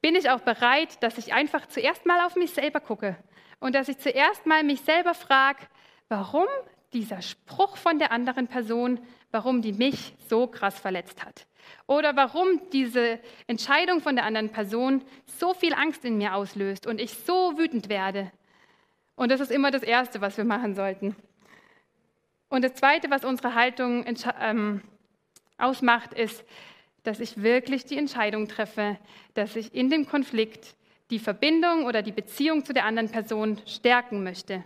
[0.00, 3.16] bin ich auch bereit, dass ich einfach zuerst mal auf mich selber gucke
[3.60, 5.66] und dass ich zuerst mal mich selber frage,
[6.08, 6.46] warum
[6.92, 11.46] dieser Spruch von der anderen Person, warum die mich so krass verletzt hat.
[11.86, 16.98] Oder warum diese Entscheidung von der anderen Person so viel Angst in mir auslöst und
[17.00, 18.32] ich so wütend werde.
[19.16, 21.14] Und das ist immer das Erste, was wir machen sollten.
[22.48, 24.06] Und das Zweite, was unsere Haltung
[24.40, 24.82] ähm,
[25.58, 26.44] ausmacht, ist,
[27.08, 28.98] dass ich wirklich die Entscheidung treffe,
[29.32, 30.76] dass ich in dem Konflikt
[31.08, 34.62] die Verbindung oder die Beziehung zu der anderen Person stärken möchte.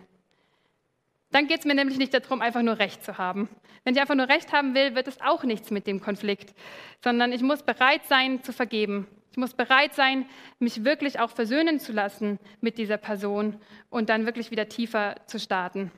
[1.30, 3.48] Dann geht es mir nämlich nicht darum, einfach nur Recht zu haben.
[3.84, 6.52] Wenn ich einfach nur Recht haben will, wird es auch nichts mit dem Konflikt,
[7.00, 9.06] sondern ich muss bereit sein zu vergeben.
[9.30, 10.26] Ich muss bereit sein,
[10.58, 13.56] mich wirklich auch versöhnen zu lassen mit dieser Person
[13.88, 15.92] und dann wirklich wieder tiefer zu starten.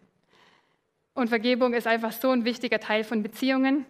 [1.14, 3.87] Und Vergebung ist einfach so ein wichtiger Teil von Beziehungen.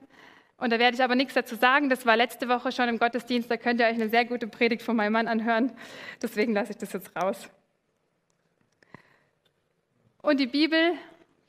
[0.56, 1.88] Und da werde ich aber nichts dazu sagen.
[1.88, 3.50] Das war letzte Woche schon im Gottesdienst.
[3.50, 5.72] Da könnt ihr euch eine sehr gute Predigt von meinem Mann anhören.
[6.22, 7.48] Deswegen lasse ich das jetzt raus.
[10.22, 10.92] Und die Bibel,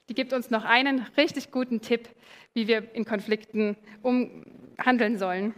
[0.09, 2.09] die gibt uns noch einen richtig guten Tipp,
[2.53, 5.53] wie wir in Konflikten umhandeln sollen.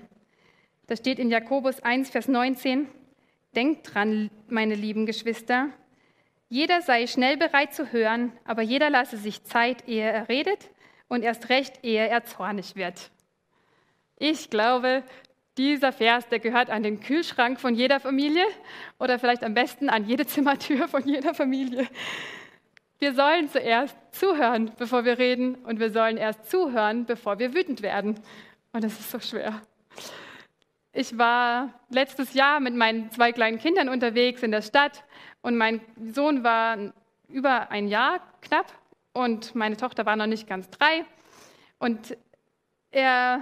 [0.87, 2.87] Da steht in Jakobus 1, Vers 19,
[3.55, 5.69] Denkt dran, meine lieben Geschwister,
[6.49, 10.69] jeder sei schnell bereit zu hören, aber jeder lasse sich Zeit, ehe er redet
[11.07, 13.11] und erst recht, ehe er zornig wird.
[14.19, 15.03] Ich glaube,
[15.57, 18.45] dieser Vers, der gehört an den Kühlschrank von jeder Familie
[18.99, 21.87] oder vielleicht am besten an jede Zimmertür von jeder Familie.
[22.99, 27.83] Wir sollen zuerst zuhören, bevor wir reden und wir sollen erst zuhören, bevor wir wütend
[27.83, 28.19] werden.
[28.71, 29.61] Und das ist so schwer.
[30.93, 35.03] Ich war letztes Jahr mit meinen zwei kleinen Kindern unterwegs in der Stadt
[35.43, 35.79] und mein
[36.11, 36.91] Sohn war
[37.27, 38.73] über ein Jahr knapp
[39.13, 41.05] und meine Tochter war noch nicht ganz drei.
[41.77, 42.17] Und
[42.89, 43.41] er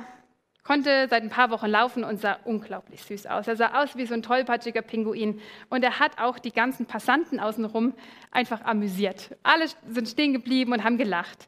[0.66, 3.48] konnte seit ein paar Wochen laufen und sah unglaublich süß aus.
[3.48, 5.40] Er sah aus wie so ein tollpatschiger Pinguin.
[5.70, 7.94] Und er hat auch die ganzen Passanten außenrum
[8.32, 9.38] einfach amüsiert.
[9.44, 11.48] Alle sind stehen geblieben und haben gelacht.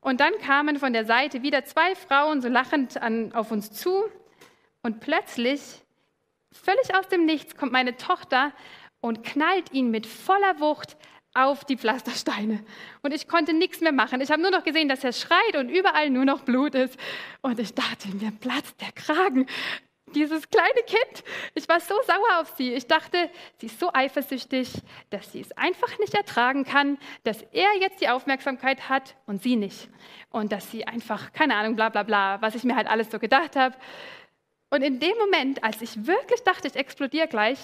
[0.00, 4.04] Und dann kamen von der Seite wieder zwei Frauen so lachend an, auf uns zu.
[4.82, 5.60] Und plötzlich,
[6.52, 8.52] völlig aus dem Nichts, kommt meine Tochter
[9.00, 10.96] und knallt ihn mit voller Wucht
[11.34, 12.64] auf die Pflastersteine.
[13.02, 14.20] Und ich konnte nichts mehr machen.
[14.20, 16.96] Ich habe nur noch gesehen, dass er schreit und überall nur noch Blut ist.
[17.42, 19.46] Und ich dachte, mir platzt der Kragen.
[20.14, 22.72] Dieses kleine Kind, ich war so sauer auf sie.
[22.72, 24.70] Ich dachte, sie ist so eifersüchtig,
[25.10, 29.56] dass sie es einfach nicht ertragen kann, dass er jetzt die Aufmerksamkeit hat und sie
[29.56, 29.88] nicht.
[30.30, 33.18] Und dass sie einfach, keine Ahnung, bla bla bla, was ich mir halt alles so
[33.18, 33.76] gedacht habe.
[34.70, 37.58] Und in dem Moment, als ich wirklich dachte, ich explodiere gleich,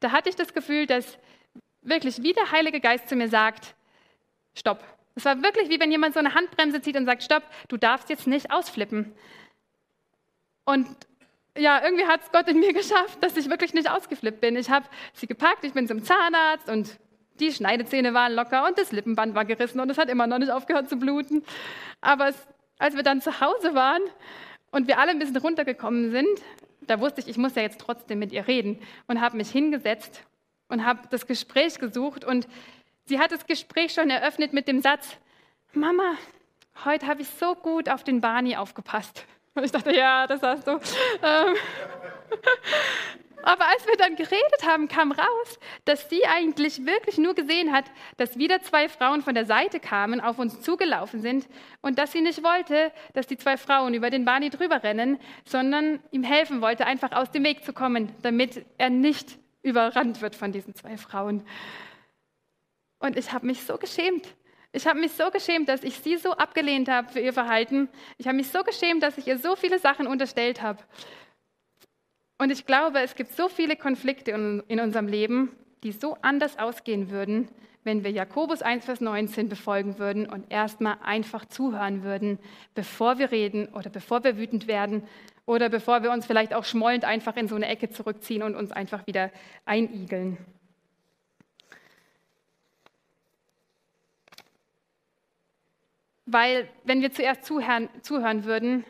[0.00, 1.18] da hatte ich das Gefühl, dass
[1.84, 3.74] wirklich wie der Heilige Geist zu mir sagt,
[4.54, 4.82] stopp.
[5.14, 8.10] Es war wirklich wie wenn jemand so eine Handbremse zieht und sagt, stopp, du darfst
[8.10, 9.14] jetzt nicht ausflippen.
[10.64, 10.88] Und
[11.56, 14.56] ja, irgendwie hat es Gott in mir geschafft, dass ich wirklich nicht ausgeflippt bin.
[14.56, 16.98] Ich habe sie gepackt, ich bin zum Zahnarzt und
[17.40, 20.50] die Schneidezähne waren locker und das Lippenband war gerissen und es hat immer noch nicht
[20.50, 21.44] aufgehört zu bluten.
[22.00, 22.36] Aber es,
[22.78, 24.02] als wir dann zu Hause waren
[24.70, 26.42] und wir alle ein bisschen runtergekommen sind,
[26.80, 30.24] da wusste ich, ich muss ja jetzt trotzdem mit ihr reden und habe mich hingesetzt
[30.68, 32.24] und habe das Gespräch gesucht.
[32.24, 32.48] Und
[33.06, 35.16] sie hat das Gespräch schon eröffnet mit dem Satz,
[35.72, 36.16] Mama,
[36.84, 39.24] heute habe ich so gut auf den Barney aufgepasst.
[39.54, 40.72] Und ich dachte, ja, das hast du.
[41.22, 41.56] Ähm.
[43.44, 47.84] Aber als wir dann geredet haben, kam raus, dass sie eigentlich wirklich nur gesehen hat,
[48.16, 51.46] dass wieder zwei Frauen von der Seite kamen, auf uns zugelaufen sind
[51.82, 56.00] und dass sie nicht wollte, dass die zwei Frauen über den Barney drüber rennen, sondern
[56.10, 60.52] ihm helfen wollte, einfach aus dem Weg zu kommen, damit er nicht überrannt wird von
[60.52, 61.44] diesen zwei Frauen.
[63.00, 64.34] Und ich habe mich so geschämt.
[64.72, 67.88] Ich habe mich so geschämt, dass ich sie so abgelehnt habe für ihr Verhalten.
[68.18, 70.82] Ich habe mich so geschämt, dass ich ihr so viele Sachen unterstellt habe.
[72.38, 77.10] Und ich glaube, es gibt so viele Konflikte in, unserem Leben, die so anders ausgehen
[77.10, 77.48] würden,
[77.84, 82.38] wenn wir Jakobus 1, Vers 19 befolgen würden und erstmal einfach zuhören würden,
[82.74, 85.04] bevor wir reden oder bevor wir wütend werden
[85.46, 88.72] oder bevor wir uns vielleicht auch schmollend einfach in so eine Ecke zurückziehen und uns
[88.72, 89.30] einfach wieder
[89.64, 90.38] einigeln.
[96.26, 98.84] Weil wenn wir zuerst zuhören, zuhören würden,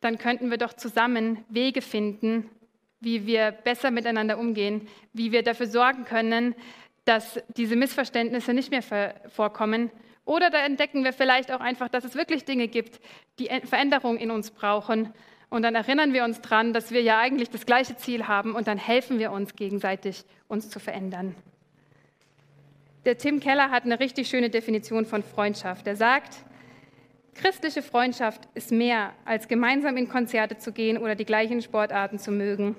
[0.00, 2.48] dann könnten wir doch zusammen Wege finden,
[3.00, 6.54] wie wir besser miteinander umgehen, wie wir dafür sorgen können,
[7.04, 8.82] dass diese Missverständnisse nicht mehr
[9.28, 9.90] vorkommen.
[10.24, 13.00] Oder da entdecken wir vielleicht auch einfach, dass es wirklich Dinge gibt,
[13.38, 15.12] die Veränderung in uns brauchen
[15.50, 18.68] und dann erinnern wir uns dran, dass wir ja eigentlich das gleiche Ziel haben und
[18.68, 21.34] dann helfen wir uns gegenseitig, uns zu verändern.
[23.04, 25.86] Der Tim Keller hat eine richtig schöne Definition von Freundschaft.
[25.86, 26.36] Er sagt,
[27.34, 32.30] christliche Freundschaft ist mehr als gemeinsam in Konzerte zu gehen oder die gleichen Sportarten zu
[32.30, 32.76] mögen.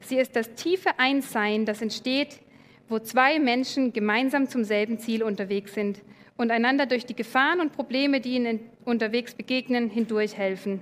[0.00, 2.40] Sie ist das tiefe Einssein, das entsteht,
[2.88, 6.00] wo zwei Menschen gemeinsam zum selben Ziel unterwegs sind
[6.36, 10.80] und einander durch die Gefahren und Probleme, die ihnen unterwegs begegnen, hindurch helfen.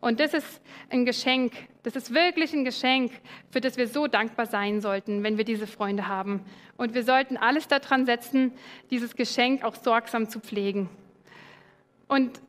[0.00, 3.12] Und das ist ein Geschenk, das ist wirklich ein Geschenk,
[3.50, 6.40] für das wir so dankbar sein sollten, wenn wir diese Freunde haben.
[6.76, 8.52] Und wir sollten alles daran setzen,
[8.90, 10.88] dieses Geschenk auch sorgsam zu pflegen.
[12.08, 12.40] Und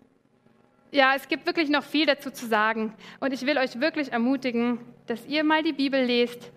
[0.92, 2.94] ja, es gibt wirklich noch viel dazu zu sagen.
[3.20, 6.52] Und ich will euch wirklich ermutigen, dass ihr mal die Bibel lest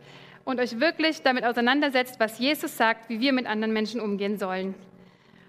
[0.44, 4.74] und euch wirklich damit auseinandersetzt, was Jesus sagt, wie wir mit anderen Menschen umgehen sollen.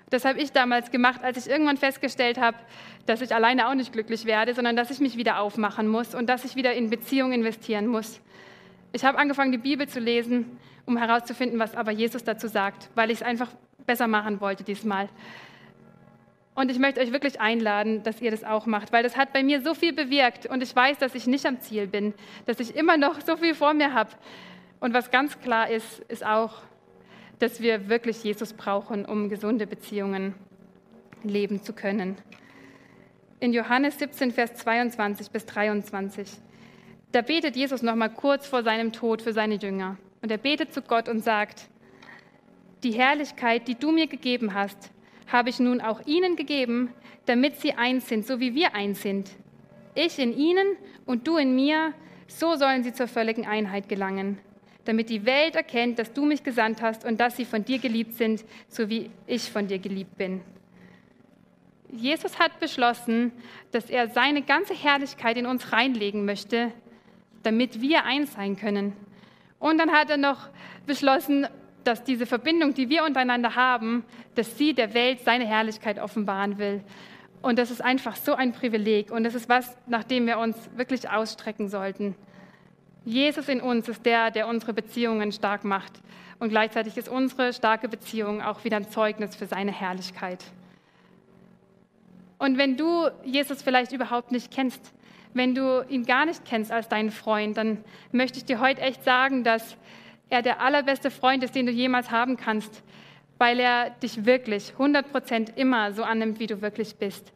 [0.10, 2.58] Das habe ich damals gemacht, als ich irgendwann festgestellt habe,
[3.06, 6.28] dass ich alleine auch nicht glücklich werde, sondern dass ich mich wieder aufmachen muss und
[6.28, 8.22] dass ich wieder in Beziehungen investieren muss.
[8.94, 13.10] Ich habe angefangen, die Bibel zu lesen, um herauszufinden, was aber Jesus dazu sagt, weil
[13.10, 13.50] ich es einfach
[13.86, 15.10] besser machen wollte diesmal.
[16.54, 19.44] Und ich möchte euch wirklich einladen, dass ihr das auch macht, weil das hat bei
[19.44, 22.14] mir so viel bewirkt und ich weiß, dass ich nicht am Ziel bin,
[22.46, 24.12] dass ich immer noch so viel vor mir habe.
[24.80, 26.62] Und was ganz klar ist, ist auch,
[27.40, 30.36] dass wir wirklich Jesus brauchen, um gesunde Beziehungen
[31.24, 32.18] leben zu können.
[33.40, 36.30] In Johannes 17, Vers 22 bis 23,
[37.12, 39.98] da betet Jesus noch mal kurz vor seinem Tod für seine Jünger.
[40.22, 41.68] Und er betet zu Gott und sagt,
[42.84, 44.92] die Herrlichkeit, die du mir gegeben hast,
[45.28, 46.94] habe ich nun auch ihnen gegeben,
[47.26, 49.32] damit sie eins sind, so wie wir eins sind.
[49.96, 51.94] Ich in ihnen und du in mir,
[52.28, 54.40] so sollen sie zur völligen Einheit gelangen
[54.86, 58.14] damit die Welt erkennt, dass du mich gesandt hast und dass sie von dir geliebt
[58.14, 60.42] sind, so wie ich von dir geliebt bin.
[61.92, 63.32] Jesus hat beschlossen,
[63.72, 66.72] dass er seine ganze Herrlichkeit in uns reinlegen möchte,
[67.44, 68.94] damit wir eins sein können.
[69.60, 70.50] Und dann hat er noch
[70.86, 71.48] beschlossen,
[71.84, 76.84] dass diese Verbindung, die wir untereinander haben, dass sie der Welt seine Herrlichkeit offenbaren will.
[77.42, 80.58] Und das ist einfach so ein Privileg und das ist was, nach dem wir uns
[80.76, 82.16] wirklich ausstrecken sollten.
[83.06, 85.94] Jesus in uns ist der, der unsere Beziehungen stark macht.
[86.40, 90.44] Und gleichzeitig ist unsere starke Beziehung auch wieder ein Zeugnis für seine Herrlichkeit.
[92.38, 94.92] Und wenn du Jesus vielleicht überhaupt nicht kennst,
[95.34, 99.04] wenn du ihn gar nicht kennst als deinen Freund, dann möchte ich dir heute echt
[99.04, 99.78] sagen, dass
[100.30, 102.84] er der allerbeste Freund ist, den du jemals haben kannst,
[103.38, 107.32] weil er dich wirklich 100% immer so annimmt, wie du wirklich bist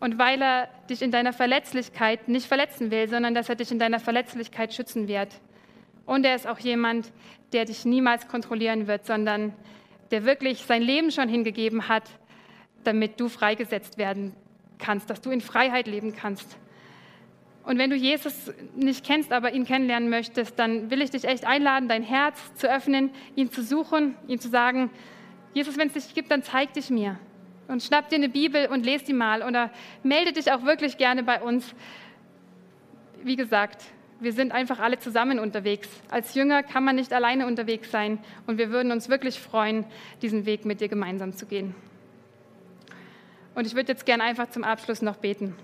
[0.00, 3.78] und weil er dich in deiner Verletzlichkeit nicht verletzen will, sondern dass er dich in
[3.78, 5.28] deiner Verletzlichkeit schützen wird.
[6.06, 7.12] Und er ist auch jemand,
[7.52, 9.54] der dich niemals kontrollieren wird, sondern
[10.10, 12.04] der wirklich sein Leben schon hingegeben hat,
[12.82, 14.34] damit du freigesetzt werden
[14.78, 16.58] kannst, dass du in Freiheit leben kannst.
[17.64, 21.46] Und wenn du Jesus nicht kennst, aber ihn kennenlernen möchtest, dann will ich dich echt
[21.46, 24.90] einladen, dein Herz zu öffnen, ihn zu suchen, ihm zu sagen,
[25.54, 27.18] Jesus, wenn es dich gibt, dann zeig dich mir
[27.68, 29.70] und schnapp dir eine Bibel und lese die mal oder
[30.02, 31.74] melde dich auch wirklich gerne bei uns.
[33.22, 33.84] Wie gesagt,
[34.20, 35.88] wir sind einfach alle zusammen unterwegs.
[36.10, 39.84] Als Jünger kann man nicht alleine unterwegs sein und wir würden uns wirklich freuen,
[40.22, 41.74] diesen Weg mit dir gemeinsam zu gehen.
[43.54, 45.54] Und ich würde jetzt gerne einfach zum Abschluss noch beten.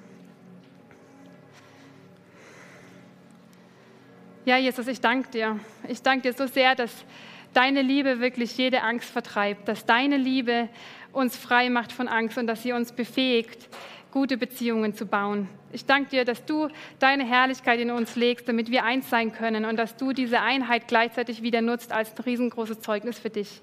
[4.44, 5.60] Ja, Jesus, ich danke dir.
[5.88, 7.04] Ich danke dir so sehr, dass
[7.52, 10.68] deine Liebe wirklich jede Angst vertreibt, dass deine Liebe
[11.12, 13.68] uns frei macht von Angst und dass sie uns befähigt,
[14.10, 15.48] gute Beziehungen zu bauen.
[15.72, 16.68] Ich danke dir, dass du
[16.98, 20.88] deine Herrlichkeit in uns legst, damit wir eins sein können und dass du diese Einheit
[20.88, 23.60] gleichzeitig wieder nutzt als ein riesengroßes Zeugnis für dich.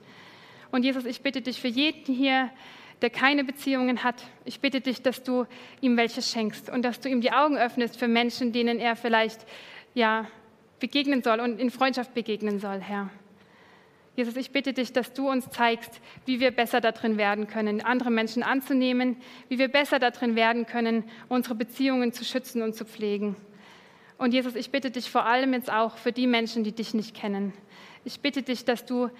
[0.71, 2.49] Und Jesus, ich bitte dich für jeden hier,
[3.01, 5.45] der keine Beziehungen hat, ich bitte dich, dass du
[5.81, 9.45] ihm welche schenkst und dass du ihm die Augen öffnest für Menschen, denen er vielleicht
[9.93, 10.27] ja
[10.79, 13.09] begegnen soll und in Freundschaft begegnen soll, Herr.
[14.17, 18.09] Jesus, ich bitte dich, dass du uns zeigst, wie wir besser darin werden können, andere
[18.09, 23.35] Menschen anzunehmen, wie wir besser darin werden können, unsere Beziehungen zu schützen und zu pflegen.
[24.17, 27.15] Und Jesus, ich bitte dich vor allem jetzt auch für die Menschen, die dich nicht
[27.15, 27.53] kennen.
[28.05, 29.11] Ich bitte dich, dass du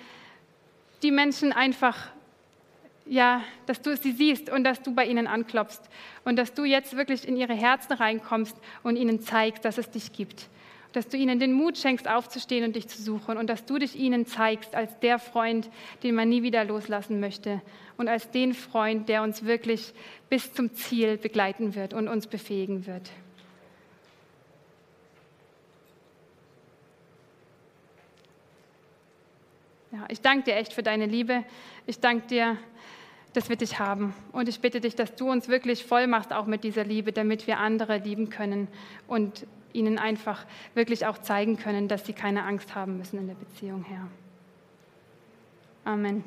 [1.04, 2.10] die Menschen einfach,
[3.06, 5.84] ja, dass du sie siehst und dass du bei ihnen anklopfst
[6.26, 10.12] und dass du jetzt wirklich in ihre Herzen reinkommst und ihnen zeigst, dass es dich
[10.12, 10.50] gibt
[10.98, 13.96] dass du ihnen den Mut schenkst, aufzustehen und dich zu suchen und dass du dich
[13.96, 15.70] ihnen zeigst als der Freund,
[16.02, 17.62] den man nie wieder loslassen möchte
[17.98, 19.94] und als den Freund, der uns wirklich
[20.28, 23.12] bis zum Ziel begleiten wird und uns befähigen wird.
[29.92, 31.44] Ja, ich danke dir echt für deine Liebe.
[31.86, 32.58] Ich danke dir,
[33.34, 34.16] dass wir dich haben.
[34.32, 37.46] Und ich bitte dich, dass du uns wirklich voll machst, auch mit dieser Liebe, damit
[37.46, 38.68] wir andere lieben können
[39.08, 39.46] und
[39.78, 43.86] ihnen einfach wirklich auch zeigen können, dass sie keine Angst haben müssen in der Beziehung,
[43.88, 44.08] Herr.
[45.86, 46.24] Amen.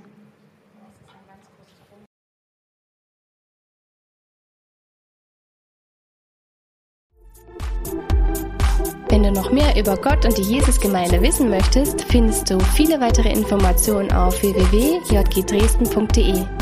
[9.11, 13.32] Wenn du noch mehr über Gott und die Jesusgemeinde wissen möchtest, findest du viele weitere
[13.32, 16.59] Informationen auf www.jgdresden.de.